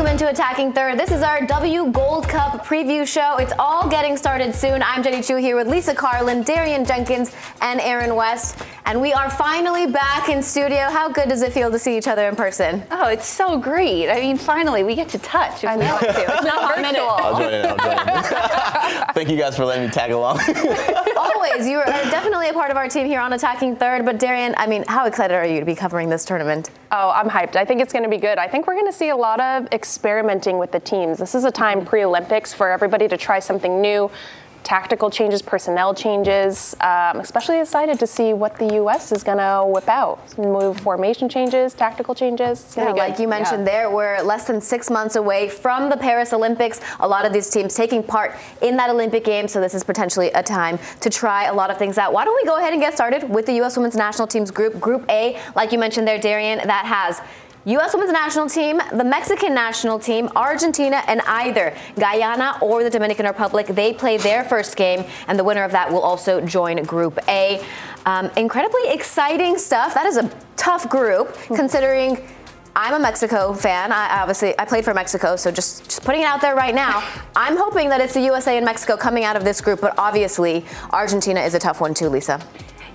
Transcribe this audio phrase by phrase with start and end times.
[0.00, 0.98] Welcome into Attacking Third.
[0.98, 3.36] This is our W Gold Cup preview show.
[3.36, 4.82] It's all getting started soon.
[4.82, 8.56] I'm Jenny Chiu here with Lisa Carlin, Darian Jenkins, and Aaron West.
[8.86, 10.88] And we are finally back in studio.
[10.88, 12.82] How good does it feel to see each other in person?
[12.90, 14.08] Oh, it's so great.
[14.08, 15.92] I mean, finally, we get to touch if I we know.
[15.92, 16.08] want to.
[16.08, 17.06] It's not virtual.
[17.06, 17.66] I'll join in.
[17.66, 19.04] I'll join in.
[19.14, 20.40] Thank you guys for letting me tag along.
[21.18, 21.68] Always.
[21.68, 24.06] You are definitely a part of our team here on Attacking Third.
[24.06, 26.70] But Darian, I mean, how excited are you to be covering this tournament?
[26.90, 27.54] Oh, I'm hyped.
[27.54, 28.38] I think it's going to be good.
[28.38, 31.18] I think we're going to see a lot of experimenting with the teams.
[31.18, 34.08] This is a time pre Olympics for everybody to try something new.
[34.62, 36.76] Tactical changes, personnel changes.
[36.80, 39.10] Um, especially excited to see what the U.S.
[39.10, 40.20] is going to whip out.
[40.38, 42.72] Move formation changes, tactical changes.
[42.76, 46.80] Yeah, like you mentioned there, we're less than six months away from the Paris Olympics.
[47.00, 50.30] A lot of these teams taking part in that Olympic game, so this is potentially
[50.32, 52.12] a time to try a lot of things out.
[52.12, 53.76] Why don't we go ahead and get started with the U.S.
[53.76, 57.20] Women's National Team's group, Group A, like you mentioned there, Darian, that has
[57.66, 57.92] U.S.
[57.92, 63.66] Women's National Team, the Mexican National Team, Argentina, and either Guyana or the Dominican Republic.
[63.66, 67.62] They play their first game, and the winner of that will also join Group A.
[68.06, 69.92] Um, incredibly exciting stuff.
[69.92, 72.26] That is a tough group, considering.
[72.74, 73.90] I'm a Mexico fan.
[73.90, 76.74] I I obviously I played for Mexico, so just, just putting it out there right
[76.74, 77.02] now.
[77.36, 80.64] I'm hoping that it's the USA and Mexico coming out of this group, but obviously
[80.92, 82.40] Argentina is a tough one too, Lisa.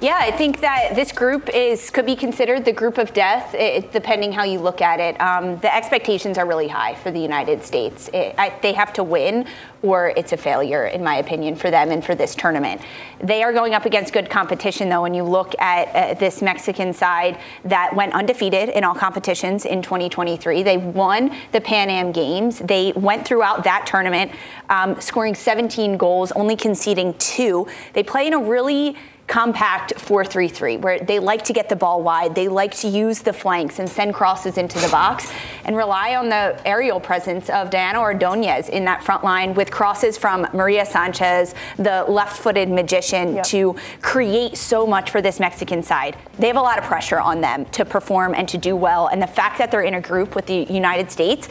[0.01, 3.93] Yeah, I think that this group is could be considered the group of death, it,
[3.93, 5.19] depending how you look at it.
[5.21, 8.09] Um, the expectations are really high for the United States.
[8.13, 9.47] It, I, they have to win,
[9.81, 12.81] or it's a failure, in my opinion, for them and for this tournament.
[13.21, 15.03] They are going up against good competition, though.
[15.03, 19.81] When you look at uh, this Mexican side that went undefeated in all competitions in
[19.81, 22.59] 2023, they won the Pan Am Games.
[22.59, 24.33] They went throughout that tournament,
[24.69, 27.65] um, scoring 17 goals, only conceding two.
[27.93, 28.97] They play in a really
[29.27, 32.35] compact 4-3-3 where they like to get the ball wide.
[32.35, 35.31] They like to use the flanks and send crosses into the box
[35.65, 40.17] and rely on the aerial presence of Diana Ordonez in that front line with crosses
[40.17, 46.15] from Maria Sanchez the left-footed magician to create so much for this Mexican side.
[46.37, 49.07] They have a lot of pressure on them to perform and to do well.
[49.07, 51.49] And the fact that they're in a group with the United States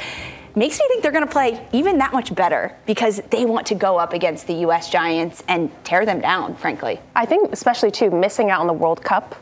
[0.55, 3.75] makes me think they're going to play even that much better because they want to
[3.75, 4.91] go up against the U.S.
[4.91, 7.01] Giants and tear them down, frankly.
[7.15, 9.35] I think, especially too, missing out on the World Cup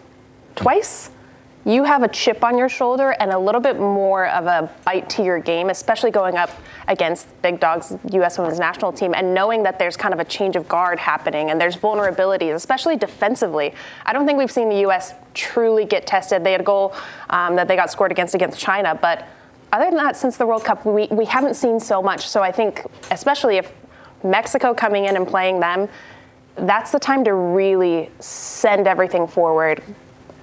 [0.56, 1.10] twice,
[1.64, 5.08] you have a chip on your shoulder and a little bit more of a bite
[5.10, 6.50] to your game, especially going up
[6.88, 8.36] against big dogs, U.S.
[8.36, 11.60] Women's National Team, and knowing that there's kind of a change of guard happening and
[11.60, 13.74] there's vulnerabilities, especially defensively.
[14.04, 15.14] I don't think we've seen the U.S.
[15.34, 16.42] truly get tested.
[16.42, 16.94] They had a goal
[17.30, 19.28] um, that they got scored against against China, but
[19.72, 22.28] other than that, since the World Cup, we, we haven't seen so much.
[22.28, 23.72] So I think, especially if
[24.22, 25.88] Mexico coming in and playing them,
[26.56, 29.82] that's the time to really send everything forward,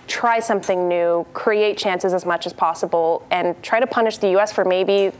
[0.07, 4.51] try something new, create chances as much as possible, and try to punish the U.S.
[4.51, 5.11] for maybe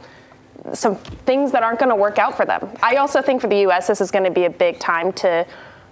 [0.73, 2.69] some things that aren't going to work out for them.
[2.81, 5.45] I also think for the U.S., this is going to be a big time to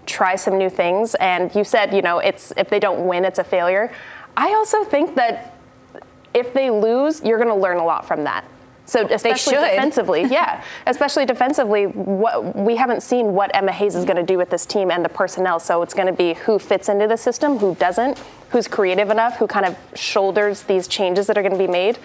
[0.07, 1.15] try some new things.
[1.15, 3.91] And you said, you know, it's if they don't win, it's a failure.
[4.35, 5.56] I also think that
[6.33, 8.45] if they lose, you're going to learn a lot from that.
[8.85, 9.69] So especially should.
[9.69, 14.37] defensively, yeah, especially defensively, what we haven't seen what Emma Hayes is going to do
[14.37, 15.59] with this team and the personnel.
[15.59, 18.17] So it's going to be who fits into the system, who doesn't,
[18.49, 21.99] who's creative enough, who kind of shoulders these changes that are going to be made.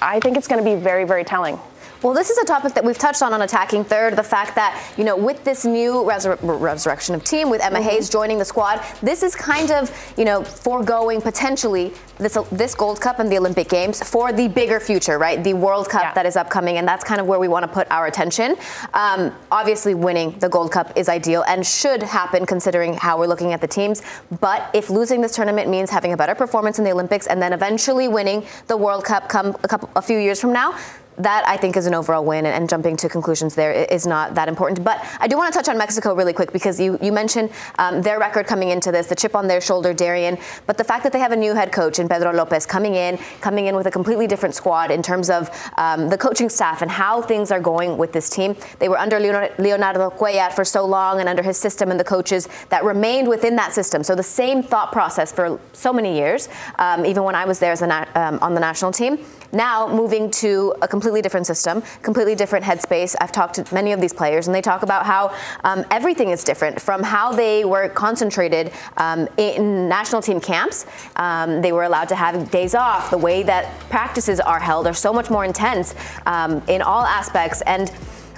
[0.00, 1.58] I think it's going to be very, very telling.
[2.02, 4.16] Well, this is a topic that we've touched on on attacking third.
[4.16, 7.88] The fact that you know, with this new resur- resurrection of team, with Emma mm-hmm.
[7.88, 13.00] Hayes joining the squad, this is kind of you know foregoing potentially this this Gold
[13.00, 15.42] Cup and the Olympic Games for the bigger future, right?
[15.42, 16.12] The World Cup yeah.
[16.14, 18.56] that is upcoming, and that's kind of where we want to put our attention.
[18.92, 23.52] Um, obviously, winning the Gold Cup is ideal and should happen considering how we're looking
[23.52, 24.02] at the teams.
[24.40, 27.52] But if losing this tournament means having a better performance in the Olympics and then
[27.52, 30.76] eventually winning the World Cup come a couple a few years from now,
[31.18, 34.48] that I think is an overall win, and, jumping to conclusions there is not that
[34.48, 34.82] important.
[34.82, 38.02] But I do want to touch on Mexico really quick because you, you mentioned um,
[38.02, 40.36] their record coming into this, the chip on their shoulder, Darian,
[40.66, 43.18] but the fact that they have a new head coach in Pedro Lopez coming in,
[43.40, 46.90] coming in with a completely different squad in terms of um, the coaching staff and
[46.90, 48.56] how things are going with this team.
[48.80, 52.48] They were under Leonardo Cuellar for so long and under his system and the coaches
[52.70, 54.02] that remained within that system.
[54.02, 56.48] So the same thought process for so many years,
[56.78, 59.18] um, even when I was there as a, um, on the national team.
[59.52, 63.14] Now moving to a completely different system, completely different headspace.
[63.20, 65.34] I've talked to many of these players, and they talk about how
[65.64, 70.86] um, everything is different from how they were concentrated um, in national team camps.
[71.16, 73.10] Um, they were allowed to have days off.
[73.10, 75.94] The way that practices are held are so much more intense
[76.26, 77.90] um, in all aspects, and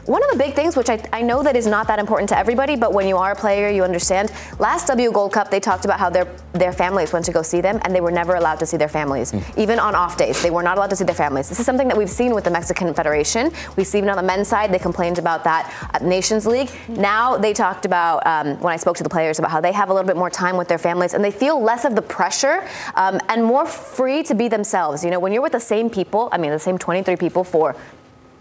[0.08, 2.38] one of the big things, which I, I know that is not that important to
[2.38, 4.32] everybody, but when you are a player, you understand.
[4.58, 7.60] Last W Gold Cup, they talked about how their their families went to go see
[7.60, 9.58] them, and they were never allowed to see their families, mm.
[9.58, 10.40] even on off days.
[10.43, 11.50] They were not allowed to see their families.
[11.50, 13.52] This is something that we've seen with the Mexican Federation.
[13.76, 16.70] We've seen on the men's side, they complained about that at Nations League.
[16.88, 19.90] Now they talked about um, when I spoke to the players about how they have
[19.90, 22.66] a little bit more time with their families, and they feel less of the pressure
[22.94, 25.04] um, and more free to be themselves.
[25.04, 27.76] You know, when you're with the same people, I mean, the same 23 people for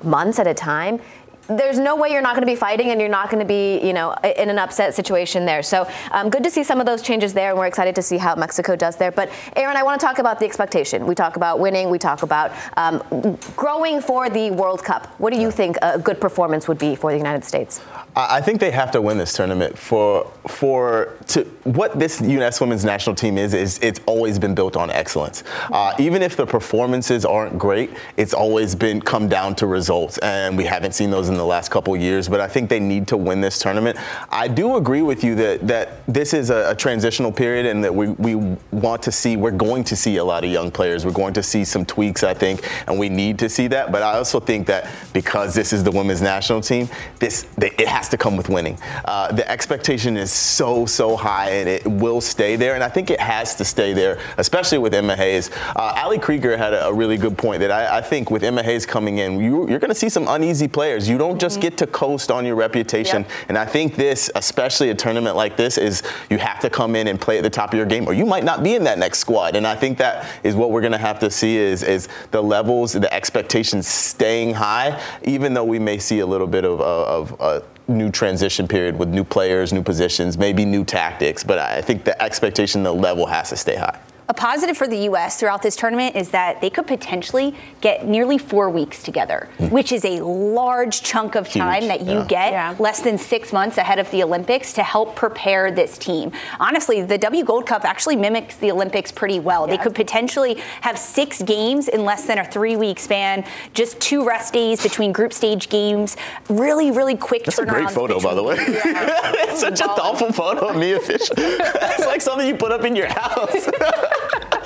[0.03, 0.99] months at a time,
[1.47, 3.79] there's no way you're not going to be fighting and you're not going to be,
[3.85, 5.63] you know, in an upset situation there.
[5.63, 8.17] So um, good to see some of those changes there, and we're excited to see
[8.17, 9.11] how Mexico does there.
[9.11, 11.05] But Aaron, I want to talk about the expectation.
[11.05, 11.89] We talk about winning.
[11.89, 15.07] We talk about um, growing for the World Cup.
[15.19, 17.81] What do you think a good performance would be for the United States?
[18.15, 22.59] I think they have to win this tournament for for to what this U.S.
[22.59, 25.44] women's national team is is it's always been built on excellence.
[25.71, 30.57] Uh, even if the performances aren't great, it's always been come down to results, and
[30.57, 32.27] we haven't seen those in the last couple years.
[32.27, 33.97] But I think they need to win this tournament.
[34.29, 37.93] I do agree with you that that this is a, a transitional period, and that
[37.93, 38.35] we we
[38.71, 41.05] want to see we're going to see a lot of young players.
[41.05, 43.91] We're going to see some tweaks, I think, and we need to see that.
[43.91, 46.89] But I also think that because this is the women's national team,
[47.19, 48.77] this it has to come with winning.
[49.05, 52.75] Uh, the expectation is so, so high, and it will stay there.
[52.75, 55.49] And I think it has to stay there, especially with Emma Hayes.
[55.75, 58.63] Uh, Ali Krieger had a, a, really good point that I, I, think with Emma
[58.63, 61.07] Hayes coming in, you, are going to see some uneasy players.
[61.07, 61.62] You don't just mm-hmm.
[61.62, 63.24] get to coast on your reputation.
[63.24, 63.31] Yep.
[63.50, 67.07] And I think this, especially a tournament like this, is you have to come in
[67.07, 68.97] and play at the top of your game, or you might not be in that
[68.97, 69.56] next squad.
[69.56, 72.41] And I think that is what we're going to have to see is, is the
[72.41, 77.33] levels, the expectations staying high, even though we may see a little bit of, of,
[77.33, 81.81] of uh, new transition period with new players, new positions, maybe new tactics, but I
[81.81, 84.00] think the expectation, the level has to stay high.
[84.29, 85.39] A positive for the U.S.
[85.39, 89.71] throughout this tournament is that they could potentially get nearly four weeks together, mm.
[89.71, 91.88] which is a large chunk of time Huge.
[91.88, 92.25] that you yeah.
[92.25, 92.75] get yeah.
[92.77, 96.33] less than six months ahead of the Olympics to help prepare this team.
[96.59, 99.65] Honestly, the W Gold Cup actually mimics the Olympics pretty well.
[99.65, 99.77] Yeah.
[99.77, 104.27] They could potentially have six games in less than a three week span, just two
[104.27, 106.18] rest days between group stage games.
[106.50, 108.57] Really, really quick That's a great photo, by the way.
[108.59, 111.33] it's such a thoughtful photo of Mia Fishel.
[111.38, 113.69] That's like something you put up in your house.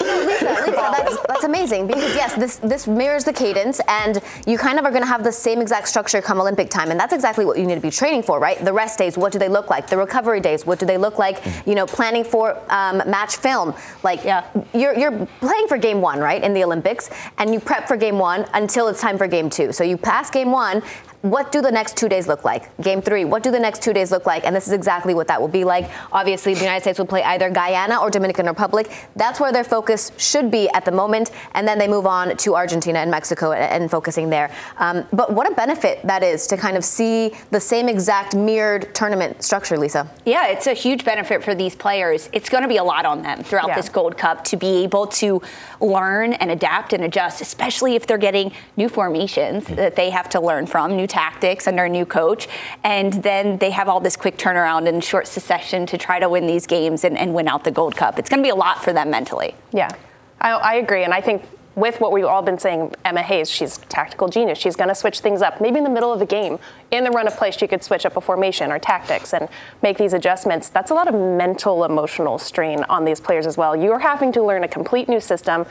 [0.01, 4.79] Lisa, Lisa, that's, that's amazing because yes, this this mirrors the cadence, and you kind
[4.79, 7.45] of are going to have the same exact structure come Olympic time, and that's exactly
[7.45, 8.63] what you need to be training for, right?
[8.63, 9.87] The rest days, what do they look like?
[9.87, 11.43] The recovery days, what do they look like?
[11.65, 14.45] You know, planning for um, match film, like yeah.
[14.73, 18.17] you're you're playing for game one, right, in the Olympics, and you prep for game
[18.17, 19.71] one until it's time for game two.
[19.71, 20.81] So you pass game one,
[21.21, 22.75] what do the next two days look like?
[22.81, 24.45] Game three, what do the next two days look like?
[24.45, 25.89] And this is exactly what that will be like.
[26.11, 28.91] Obviously, the United States will play either Guyana or Dominican Republic.
[29.15, 31.31] That's where their focus should be at the moment.
[31.53, 34.51] And then they move on to Argentina and Mexico and, and focusing there.
[34.77, 38.93] Um, but what a benefit that is to kind of see the same exact mirrored
[38.95, 40.09] tournament structure, Lisa.
[40.25, 42.29] Yeah, it's a huge benefit for these players.
[42.33, 43.75] It's going to be a lot on them throughout yeah.
[43.75, 45.41] this Gold Cup to be able to
[45.79, 50.39] learn and adapt and adjust, especially if they're getting new formations that they have to
[50.39, 52.47] learn from, new tactics under a new coach.
[52.83, 56.47] And then they have all this quick turnaround and short succession to try to win
[56.47, 58.17] these games and, and win out the Gold Cup.
[58.17, 59.53] It's going to be a lot for them mentally.
[59.73, 59.93] Yeah,
[60.39, 61.03] I, I agree.
[61.03, 61.43] And I think
[61.75, 64.57] with what we've all been saying, Emma Hayes, she's tactical genius.
[64.57, 65.61] She's going to switch things up.
[65.61, 66.59] Maybe in the middle of the game,
[66.91, 69.47] in the run of play, she could switch up a formation or tactics and
[69.81, 70.69] make these adjustments.
[70.69, 73.75] That's a lot of mental, emotional strain on these players as well.
[73.75, 75.65] You're having to learn a complete new system,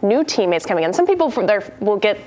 [0.00, 0.92] new teammates coming in.
[0.92, 1.28] Some people
[1.80, 2.18] will get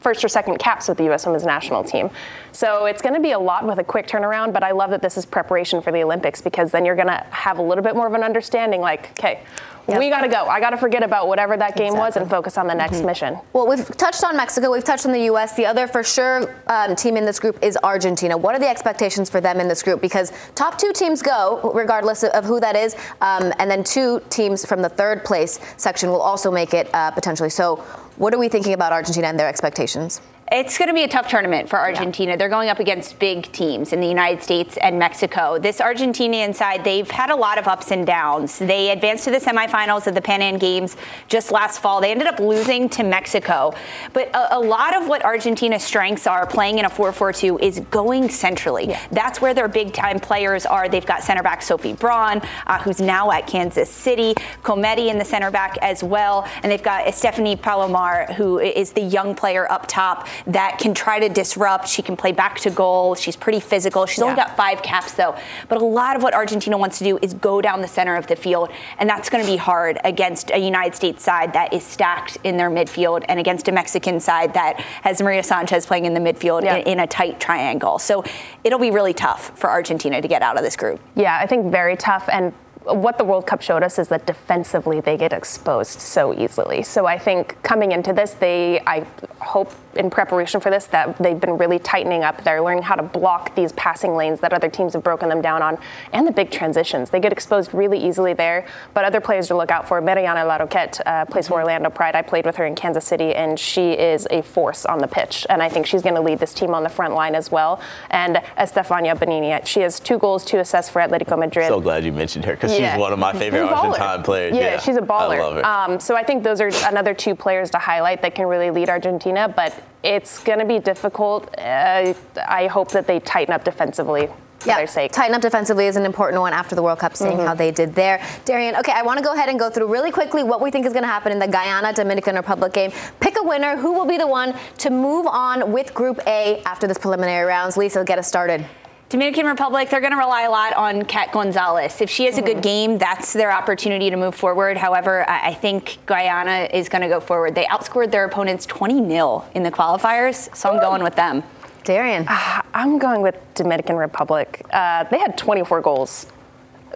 [0.00, 1.26] first or second caps with the U.S.
[1.26, 2.10] women's national team.
[2.52, 5.02] So it's going to be a lot with a quick turnaround, but I love that
[5.02, 7.94] this is preparation for the Olympics because then you're going to have a little bit
[7.94, 9.40] more of an understanding like, okay,
[9.88, 10.00] Yep.
[10.00, 10.46] We got to go.
[10.46, 12.00] I got to forget about whatever that game exactly.
[12.00, 13.06] was and focus on the next mm-hmm.
[13.06, 13.38] mission.
[13.52, 14.72] Well, we've touched on Mexico.
[14.72, 15.54] We've touched on the U.S.
[15.54, 18.36] The other, for sure, um, team in this group is Argentina.
[18.36, 20.00] What are the expectations for them in this group?
[20.00, 24.66] Because top two teams go, regardless of who that is, um, and then two teams
[24.66, 27.50] from the third place section will also make it uh, potentially.
[27.50, 27.84] So,
[28.16, 30.20] what are we thinking about Argentina and their expectations?
[30.52, 32.32] It's going to be a tough tournament for Argentina.
[32.32, 32.36] Yeah.
[32.36, 35.58] They're going up against big teams in the United States and Mexico.
[35.58, 38.60] This Argentinian side, they've had a lot of ups and downs.
[38.60, 42.00] They advanced to the semifinals of the Pan Am Games just last fall.
[42.00, 43.74] They ended up losing to Mexico.
[44.12, 47.58] But a, a lot of what Argentina's strengths are playing in a 4 4 2
[47.58, 48.90] is going centrally.
[48.90, 49.04] Yeah.
[49.10, 50.88] That's where their big time players are.
[50.88, 55.24] They've got center back Sophie Braun, uh, who's now at Kansas City, Cometti in the
[55.24, 56.48] center back as well.
[56.62, 61.18] And they've got Stephanie Palomar, who is the young player up top that can try
[61.18, 61.88] to disrupt.
[61.88, 63.14] She can play back to goal.
[63.14, 64.06] She's pretty physical.
[64.06, 64.24] She's yeah.
[64.24, 65.36] only got five caps though.
[65.68, 68.26] But a lot of what Argentina wants to do is go down the center of
[68.26, 71.84] the field, and that's going to be hard against a United States side that is
[71.84, 76.14] stacked in their midfield and against a Mexican side that has Maria Sanchez playing in
[76.14, 76.76] the midfield yeah.
[76.76, 77.98] in, in a tight triangle.
[77.98, 78.24] So
[78.64, 81.00] it'll be really tough for Argentina to get out of this group.
[81.14, 82.28] Yeah, I think very tough.
[82.30, 82.52] And
[82.94, 86.82] what the World Cup showed us is that defensively they get exposed so easily.
[86.82, 89.06] So I think coming into this, they I
[89.40, 92.44] hope in preparation for this that they've been really tightening up.
[92.44, 95.62] They're learning how to block these passing lanes that other teams have broken them down
[95.62, 95.78] on,
[96.12, 97.10] and the big transitions.
[97.10, 98.66] They get exposed really easily there.
[98.94, 100.00] But other players to look out for.
[100.00, 101.62] Mariana Larroquette uh, plays for mm-hmm.
[101.62, 102.14] Orlando Pride.
[102.14, 105.46] I played with her in Kansas City, and she is a force on the pitch.
[105.48, 107.80] And I think she's going to lead this team on the front line as well.
[108.10, 111.68] And Estefania Banini, she has two goals, two assists for Atletico Madrid.
[111.68, 112.92] So glad you mentioned her because yeah.
[112.92, 114.54] she's one of my favorite Argentine players.
[114.54, 115.36] Yeah, yeah, she's a baller.
[115.36, 115.66] I love her.
[115.66, 118.88] Um, so I think those are another two players to highlight that can really lead
[118.88, 119.48] Argentina.
[119.48, 121.52] But it's going to be difficult.
[121.58, 122.14] Uh,
[122.48, 124.28] I hope that they tighten up defensively.
[124.64, 127.46] Yeah, tighten up defensively is an important one after the World Cup, seeing mm-hmm.
[127.46, 128.24] how they did there.
[128.44, 130.86] Darian, okay, I want to go ahead and go through really quickly what we think
[130.86, 132.90] is going to happen in the Guyana Dominican Republic game.
[133.20, 133.76] Pick a winner.
[133.76, 137.76] Who will be the one to move on with Group A after this preliminary rounds?
[137.76, 138.66] Lisa, get us started.
[139.08, 142.00] Dominican Republic, they're going to rely a lot on Kat Gonzalez.
[142.00, 142.90] If she has a good mm-hmm.
[142.90, 144.76] game, that's their opportunity to move forward.
[144.76, 147.54] However, I think Guyana is going to go forward.
[147.54, 151.44] They outscored their opponents 20 0 in the qualifiers, so I'm going with them.
[151.84, 152.26] Darian.
[152.26, 154.66] Uh, I'm going with Dominican Republic.
[154.72, 156.26] Uh, they had 24 goals.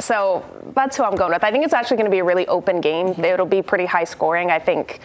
[0.01, 1.45] So that's who I'm going with.
[1.45, 3.09] I think it's actually going to be a really open game.
[3.09, 3.25] Mm-hmm.
[3.25, 4.51] It'll be pretty high scoring.
[4.51, 4.99] I think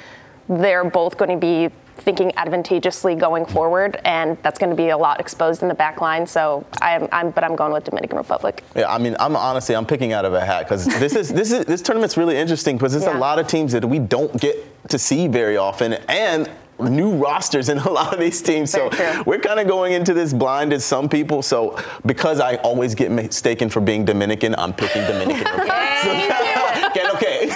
[0.50, 4.98] they're both going to be thinking advantageously going forward, and that's going to be a
[4.98, 6.28] lot exposed in the back line.
[6.28, 8.64] So I'm, I'm, but I'm going with Dominican Republic.
[8.76, 11.52] Yeah, I mean, I'm honestly, I'm picking out of a hat because this is this
[11.52, 13.18] is this tournament's really interesting because there's yeah.
[13.18, 14.56] a lot of teams that we don't get
[14.90, 16.50] to see very often, and
[16.80, 18.70] new rosters in a lot of these teams.
[18.72, 18.90] So
[19.26, 21.42] we're kind of going into this blind as some people.
[21.42, 25.68] So because I always get mistaken for being Dominican, I'm picking Dominican Republic.
[25.68, 27.46] yeah, so, okay.
[27.46, 27.52] we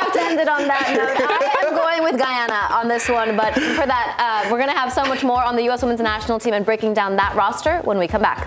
[0.00, 2.45] have to end it on that note I am going with Guyana
[2.76, 5.56] on this one, but for that, uh, we're going to have so much more on
[5.56, 5.82] the U.S.
[5.82, 8.46] women's national team and breaking down that roster when we come back.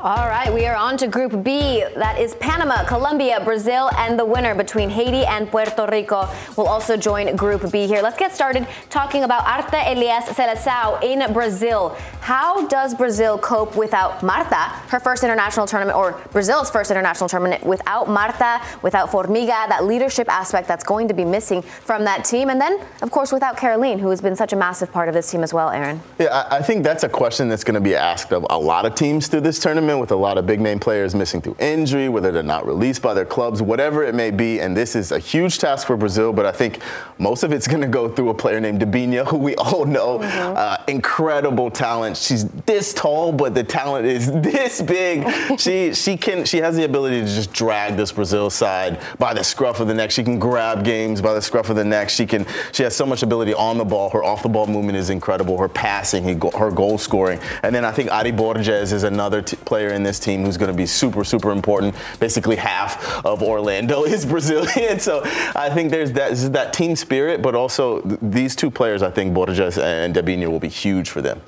[0.00, 1.82] All right, we are on to Group B.
[1.96, 6.98] That is Panama, Colombia, Brazil, and the winner between Haiti and Puerto Rico will also
[6.98, 8.02] join Group B here.
[8.02, 11.96] Let's get started talking about Arthur Elias Seleção in Brazil.
[12.20, 14.56] How does Brazil cope without Marta,
[14.90, 20.28] her first international tournament, or Brazil's first international tournament, without Marta, without Formiga, that leadership
[20.28, 23.98] aspect that's going to be missing from that team, and then, of course, without Caroline,
[23.98, 26.02] who has been such a massive part of this team as well, Aaron?
[26.18, 28.94] Yeah, I think that's a question that's going to be asked of a lot of
[28.94, 32.32] teams through this tournament with a lot of big name players missing through injury, whether
[32.32, 34.60] they're not released by their clubs, whatever it may be.
[34.60, 36.80] And this is a huge task for Brazil, but I think
[37.18, 40.18] most of it's going to go through a player named Debinha, who we all know,
[40.18, 40.56] mm-hmm.
[40.56, 42.16] uh, incredible talent.
[42.16, 45.26] She's this tall, but the talent is this big.
[45.58, 49.44] she she can she has the ability to just drag this Brazil side by the
[49.44, 50.10] scruff of the neck.
[50.10, 52.10] She can grab games by the scruff of the neck.
[52.10, 54.10] She can she has so much ability on the ball.
[54.10, 55.58] Her off the ball movement is incredible.
[55.58, 59.75] Her passing, her goal scoring, and then I think Ari Borges is another t- player
[59.76, 61.94] player in this team who's going to be super, super important.
[62.18, 64.98] Basically, half of Orlando is Brazilian.
[65.06, 65.20] So
[65.54, 69.34] I think there's that, that team spirit, but also th- these two players, I think
[69.34, 71.42] Borges and Debinha will be huge for them.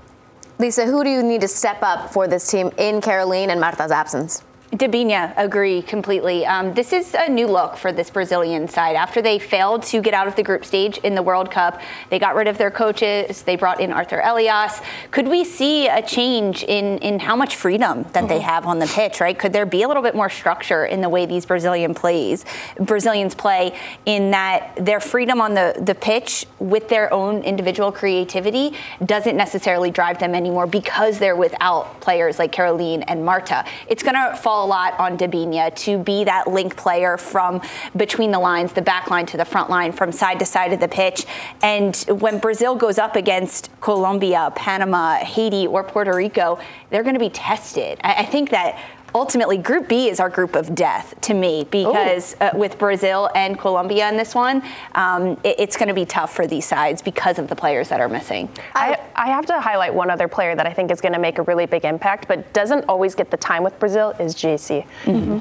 [0.58, 3.90] Lisa, who do you need to step up for this team in Caroline and Marta's
[3.90, 4.42] absence?
[4.72, 6.44] Debinha, agree completely.
[6.44, 8.96] Um, this is a new look for this Brazilian side.
[8.96, 12.18] After they failed to get out of the group stage in the World Cup, they
[12.18, 13.40] got rid of their coaches.
[13.42, 14.82] They brought in Arthur Elias.
[15.10, 18.26] Could we see a change in, in how much freedom that mm-hmm.
[18.26, 19.38] they have on the pitch, right?
[19.38, 22.44] Could there be a little bit more structure in the way these Brazilian plays,
[22.78, 28.74] Brazilians play in that their freedom on the, the pitch with their own individual creativity
[29.02, 33.64] doesn't necessarily drive them anymore because they're without players like Caroline and Marta.
[33.86, 37.60] It's going to fall a lot on Debinha to be that link player from
[37.96, 40.80] between the lines, the back line to the front line, from side to side of
[40.80, 41.26] the pitch.
[41.62, 46.58] And when Brazil goes up against Colombia, Panama, Haiti, or Puerto Rico,
[46.90, 48.00] they're going to be tested.
[48.02, 48.78] I, I think that
[49.14, 53.58] ultimately group b is our group of death to me because uh, with brazil and
[53.58, 54.62] colombia in this one
[54.94, 58.00] um, it, it's going to be tough for these sides because of the players that
[58.00, 58.48] are missing.
[58.74, 61.38] I, I have to highlight one other player that i think is going to make
[61.38, 65.38] a really big impact but doesn't always get the time with brazil is Geyse mm-hmm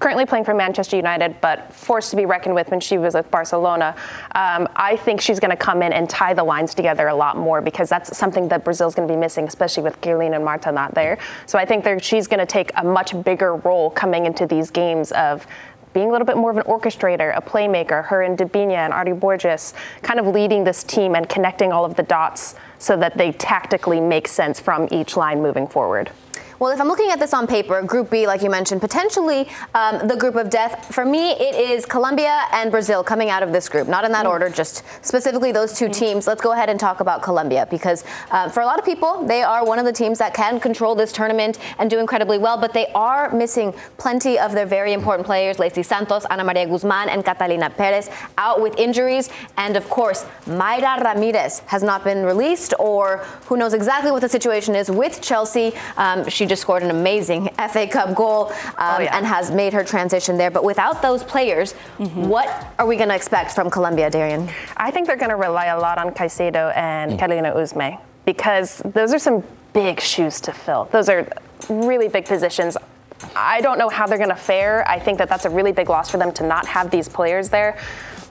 [0.00, 3.30] currently playing for Manchester United, but forced to be reckoned with when she was with
[3.30, 3.94] Barcelona.
[4.34, 7.36] Um, I think she's going to come in and tie the lines together a lot
[7.36, 10.72] more because that's something that Brazil's going to be missing, especially with Caroline and Marta
[10.72, 11.18] not there.
[11.46, 15.12] So I think she's going to take a much bigger role coming into these games
[15.12, 15.46] of
[15.92, 19.12] being a little bit more of an orchestrator, a playmaker, her and Debinha and Ari
[19.12, 23.32] Borges, kind of leading this team and connecting all of the dots so that they
[23.32, 26.10] tactically make sense from each line moving forward.
[26.60, 30.06] Well, if I'm looking at this on paper, Group B, like you mentioned, potentially um,
[30.06, 33.66] the group of death, for me, it is Colombia and Brazil coming out of this
[33.66, 33.88] group.
[33.88, 34.28] Not in that mm.
[34.28, 35.94] order, just specifically those two mm.
[35.94, 36.26] teams.
[36.26, 39.40] Let's go ahead and talk about Colombia because uh, for a lot of people, they
[39.40, 42.74] are one of the teams that can control this tournament and do incredibly well, but
[42.74, 47.24] they are missing plenty of their very important players, Leicy Santos, Ana Maria Guzman, and
[47.24, 49.30] Catalina Perez, out with injuries.
[49.56, 54.28] And of course, Mayra Ramirez has not been released, or who knows exactly what the
[54.28, 55.72] situation is with Chelsea.
[55.96, 59.16] Um, she just scored an amazing FA Cup goal um, oh, yeah.
[59.16, 60.50] and has made her transition there.
[60.50, 62.28] But without those players, mm-hmm.
[62.28, 64.50] what are we going to expect from Colombia, Darian?
[64.76, 67.18] I think they're going to rely a lot on Caicedo and mm.
[67.18, 70.84] Carolina Usme because those are some big shoes to fill.
[70.92, 71.26] Those are
[71.68, 72.76] really big positions.
[73.36, 74.86] I don't know how they're going to fare.
[74.88, 77.48] I think that that's a really big loss for them to not have these players
[77.48, 77.78] there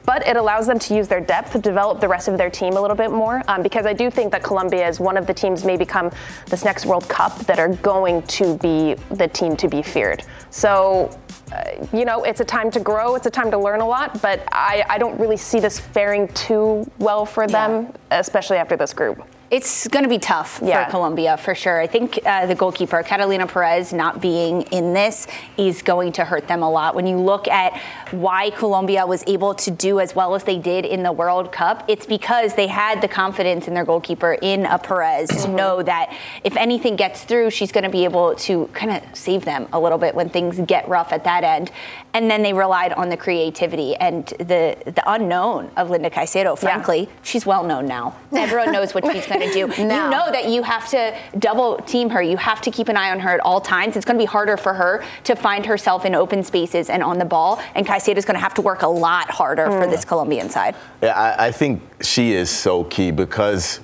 [0.09, 2.73] but it allows them to use their depth to develop the rest of their team
[2.77, 3.43] a little bit more.
[3.47, 6.09] Um, because I do think that Colombia is one of the teams may become
[6.47, 10.23] this next World Cup that are going to be the team to be feared.
[10.49, 11.15] So
[11.51, 14.19] uh, you know, it's a time to grow, it's a time to learn a lot,
[14.19, 18.19] but I, I don't really see this faring too well for them, yeah.
[18.19, 19.23] especially after this group.
[19.51, 20.85] It's going to be tough yeah.
[20.85, 21.81] for Colombia for sure.
[21.81, 25.25] I think uh, the goalkeeper, Catalina Perez, not being in this
[25.57, 26.93] is going to hurt them a lot.
[26.93, 27.81] When you look at
[28.11, 31.83] why Colombia was able to do as well as they did in the World Cup,
[31.87, 35.45] it's because they had the confidence in their goalkeeper, in a Perez, mm-hmm.
[35.45, 39.03] to know that if anything gets through, she's going to be able to kind of
[39.15, 41.71] save them a little bit when things get rough at that end.
[42.13, 46.57] And then they relied on the creativity and the, the unknown of Linda Caicedo.
[46.57, 47.09] Frankly, yeah.
[47.23, 48.15] she's well known now.
[48.31, 49.83] Everyone knows what she's going going to do.
[49.83, 49.99] no.
[50.09, 52.21] You know that you have to double team her.
[52.21, 53.95] You have to keep an eye on her at all times.
[53.95, 57.19] It's going to be harder for her to find herself in open spaces and on
[57.19, 57.61] the ball.
[57.75, 59.79] And Caicedo is going to have to work a lot harder mm.
[59.79, 60.75] for this Colombian side.
[61.01, 63.81] Yeah, I, I think she is so key because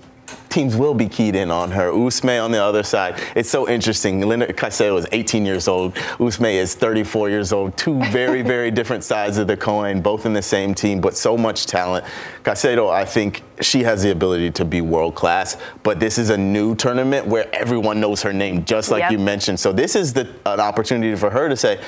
[0.49, 1.91] teams will be keyed in on her.
[1.91, 3.19] Usme on the other side.
[3.35, 4.21] It's so interesting.
[4.21, 5.95] Linda Caicedo is 18 years old.
[6.19, 7.75] Usme is 34 years old.
[7.77, 11.37] Two very, very different sides of the coin, both in the same team, but so
[11.37, 12.05] much talent.
[12.43, 16.37] Caicedo, I think she has the ability to be world class, but this is a
[16.37, 19.11] new tournament where everyone knows her name, just like Yep.
[19.11, 19.59] you mentioned.
[19.59, 21.79] So this is the, an opportunity for her to say,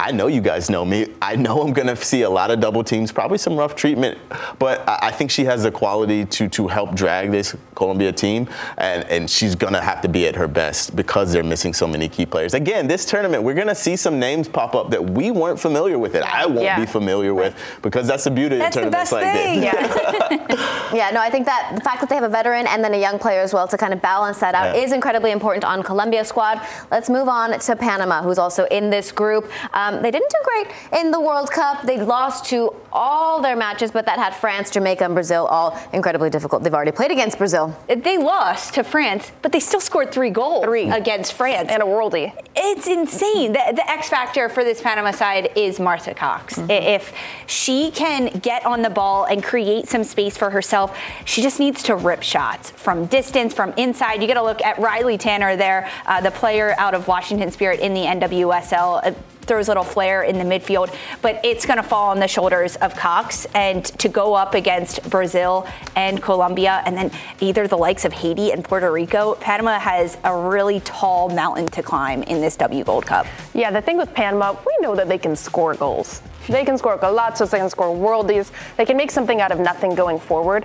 [0.00, 1.08] I know you guys know me.
[1.20, 4.16] I know I'm going to see a lot of double teams, probably some rough treatment,
[4.58, 8.48] but I, I think she has the quality to to help drag this Colombia team,
[8.78, 11.86] and, and she's going to have to be at her best because they're missing so
[11.86, 12.54] many key players.
[12.54, 15.98] Again, this tournament, we're going to see some names pop up that we weren't familiar
[15.98, 16.80] with, that I won't Yeah.
[16.80, 19.60] be familiar with, because that's the beauty That's of the tournaments best like thing.
[19.60, 20.48] this.
[20.50, 20.66] Yeah.
[20.92, 23.00] Yeah, no, I think that the fact that they have a veteran and then a
[23.00, 24.82] young player as well to kind of balance that out Yeah.
[24.82, 26.60] is incredibly important on Colombia squad.
[26.90, 29.48] Let's move on to Panama, who's also in this group.
[29.72, 31.82] Um, Um, they didn't do great in the World Cup.
[31.82, 36.30] They lost to all their matches, but that had France, Jamaica, and Brazil all incredibly
[36.30, 36.62] difficult.
[36.62, 37.76] They've already played against Brazil.
[37.88, 40.88] They lost to France, but they still scored three goals Three.
[40.90, 41.68] against France.
[41.70, 42.32] and a worldie.
[42.56, 43.52] It's insane.
[43.52, 46.56] The, the X factor for this Panama side is Marta Cox.
[46.56, 46.70] Mm-hmm.
[46.70, 47.12] I- If
[47.46, 51.82] she can get on the ball and create some space for herself, she just needs
[51.84, 54.20] to rip shots from distance, from inside.
[54.22, 57.80] You got to look at Riley Tanner there, uh, the player out of Washington Spirit
[57.80, 59.06] in the NWSL.
[59.06, 59.12] Uh,
[59.50, 62.76] Throws a little flair in the midfield, but it's going to fall on the shoulders
[62.76, 63.46] of Cox.
[63.46, 67.10] And to go up against Brazil and Colombia, and then
[67.40, 71.82] either the likes of Haiti and Puerto Rico, Panama has a really tall mountain to
[71.82, 73.26] climb in this W Gold Cup.
[73.52, 76.22] Yeah, the thing with Panama, we know that they can score goals.
[76.48, 79.96] They can score golazos, they can score worldies, they can make something out of nothing
[79.96, 80.64] going forward.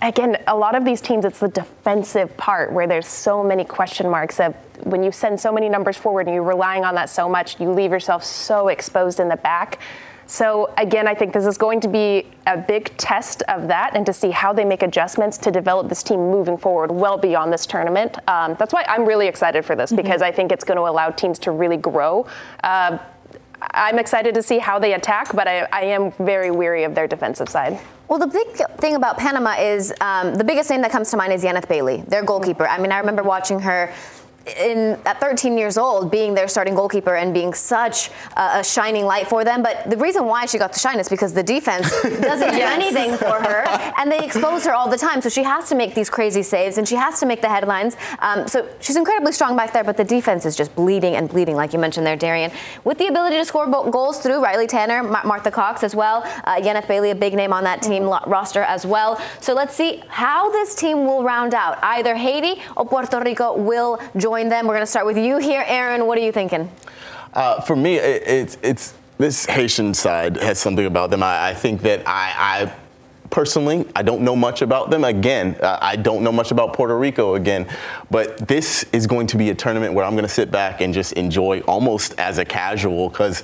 [0.00, 4.08] Again, a lot of these teams, it's the defensive part where there's so many question
[4.08, 7.28] marks of when you send so many numbers forward and you're relying on that so
[7.28, 9.80] much, you leave yourself so exposed in the back.
[10.26, 14.04] So again, I think this is going to be a big test of that and
[14.04, 17.64] to see how they make adjustments to develop this team moving forward well beyond this
[17.64, 18.18] tournament.
[18.28, 21.10] Um, that's why I'm really excited for this because I think it's going to allow
[21.10, 22.26] teams to really grow.
[22.62, 22.98] Uh,
[23.60, 27.06] I'm excited to see how they attack, but I, I am very weary of their
[27.06, 27.80] defensive side.
[28.08, 28.46] Well, the big
[28.78, 32.02] thing about Panama is um, the biggest name that comes to mind is Yenith Bailey,
[32.08, 32.66] their goalkeeper.
[32.66, 33.92] I mean, I remember watching her.
[34.56, 39.04] In, at 13 years old, being their starting goalkeeper and being such a, a shining
[39.04, 39.62] light for them.
[39.62, 43.16] But the reason why she got the shine is because the defense doesn't do anything
[43.16, 43.64] for her,
[43.98, 45.20] and they expose her all the time.
[45.20, 47.96] So she has to make these crazy saves, and she has to make the headlines.
[48.20, 51.56] Um, so she's incredibly strong back there, but the defense is just bleeding and bleeding,
[51.56, 52.50] like you mentioned there, Darian.
[52.84, 56.60] With the ability to score goals through Riley Tanner, Ma- Marta Cox as well, uh,
[56.86, 59.20] Bailey, a big name on that team lo- roster as well.
[59.40, 61.78] So let's see how this team will round out.
[61.82, 64.68] Either Haiti or Puerto Rico will join them.
[64.68, 66.06] We're going to start with you here, Aaron.
[66.06, 66.70] What are you thinking?
[67.34, 71.24] Uh, for me, it, it's it's this Haitian side has something about them.
[71.24, 72.74] I, I think that I, I
[73.30, 75.02] personally I don't know much about them.
[75.02, 77.34] Again, I don't know much about Puerto Rico.
[77.34, 77.66] Again,
[78.10, 80.94] but this is going to be a tournament where I'm going to sit back and
[80.94, 83.42] just enjoy almost as a casual because.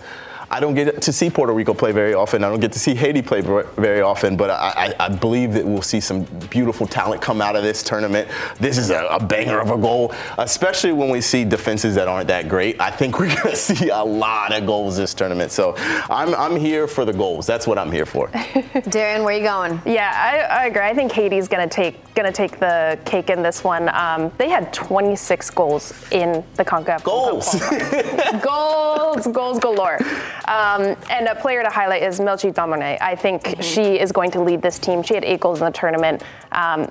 [0.54, 2.44] I don't get to see Puerto Rico play very often.
[2.44, 5.64] I don't get to see Haiti play very often, but I, I, I believe that
[5.64, 8.28] we'll see some beautiful talent come out of this tournament.
[8.60, 12.28] This is a, a banger of a goal, especially when we see defenses that aren't
[12.28, 12.80] that great.
[12.80, 15.50] I think we're going to see a lot of goals this tournament.
[15.50, 17.48] So I'm, I'm here for the goals.
[17.48, 18.28] That's what I'm here for.
[18.88, 19.82] Darian, where are you going?
[19.84, 20.82] Yeah, I, I agree.
[20.82, 23.88] I think Haiti's going to take going to take the cake in this one.
[23.88, 27.02] Um, they had 26 goals in the CONCACAF.
[27.02, 27.54] Goals.
[28.44, 29.98] goals, goals galore.
[30.46, 32.98] Um, and a player to highlight is Melchie Dumornay.
[33.00, 33.60] I think Mm-hmm.
[33.62, 35.02] she is going to lead this team.
[35.02, 36.22] She had eight goals in the tournament.
[36.52, 36.90] Um,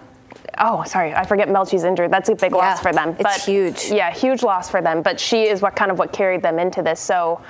[0.58, 2.12] oh, sorry, I forget Melchie's injured.
[2.12, 3.16] That's a big Yeah, loss for them.
[3.20, 3.86] it's huge.
[3.92, 5.02] Yeah, huge loss for them.
[5.02, 7.00] But she is what kind of what carried them into this.
[7.00, 7.42] So.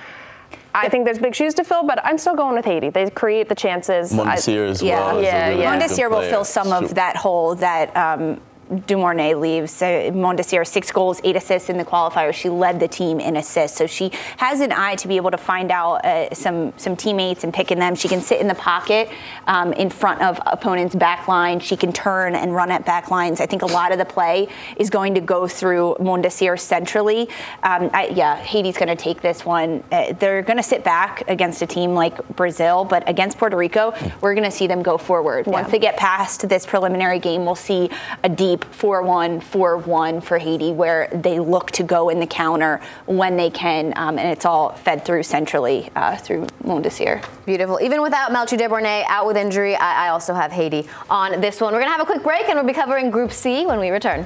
[0.76, 2.90] I think there's big shoes to fill, but I'm still going with Haiti.
[2.90, 4.12] They create the chances.
[4.18, 5.00] I- Mondesir as Yeah.
[5.06, 5.18] well.
[5.20, 5.78] is a Yeah, really yeah.
[5.78, 8.42] good Mondesir will fill some of that hole that um,
[8.82, 9.82] Dumornay leaves.
[9.82, 12.34] Uh, six goals, eight assists in the qualifier.
[12.34, 15.38] She led the team in assists, so she has an eye to be able to
[15.38, 17.96] find out uh, some some teammates and picking them.
[17.96, 19.10] She can sit in the pocket
[19.48, 21.60] um, in front of opponents' back line.
[21.60, 23.40] She can turn and run at back lines.
[23.40, 27.30] I think a lot of the play is going to go through Mondesir centrally.
[27.64, 29.84] Um, I, yeah, Haiti's going to take this one.
[29.92, 33.94] Uh, they're going to sit back against a team like Brazil, but against Puerto Rico,
[34.22, 35.48] we're going to see them go forward.
[35.48, 37.90] Once they get past this preliminary game, we'll see
[38.24, 42.28] a deep 4 1, 4 1 for Haiti where they look to go in the
[42.28, 47.24] counter when they can, um, and it's all fed through centrally uh, through Mondesir.
[47.46, 47.80] Beautiful.
[47.82, 51.74] Even without Melchie Dumornay out with injury, I, I also have Haiti on this one.
[51.74, 53.90] We're going to have a quick break and we'll be covering Group C when we
[53.90, 54.26] return.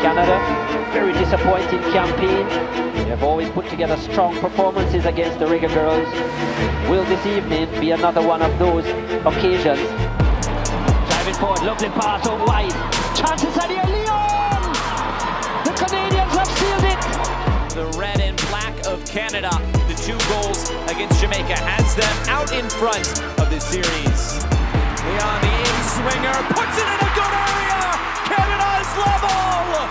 [0.00, 0.38] Canada,
[0.92, 2.46] very disappointing campaign.
[2.94, 6.08] They have always put together strong performances against the Reggae Girlz.
[6.88, 8.86] Will this evening be another one of those
[9.26, 9.80] occasions?
[11.08, 12.70] Driving forward, lovely pass out wide.
[13.16, 14.62] Chances at here, Leon!
[15.66, 17.02] The Canadians have sealed it!
[17.74, 19.50] The red and black of Canada,
[19.88, 23.02] the two goals against Jamaica, has them out in front
[23.40, 24.44] of the series.
[25.10, 27.77] Leon, the in-swinger, puts it in a good area!
[28.98, 29.86] Level!